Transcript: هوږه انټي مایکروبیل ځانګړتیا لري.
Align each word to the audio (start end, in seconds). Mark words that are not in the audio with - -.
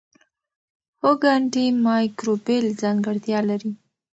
هوږه 1.01 1.29
انټي 1.37 1.65
مایکروبیل 1.87 2.65
ځانګړتیا 2.81 3.39
لري. 3.49 3.71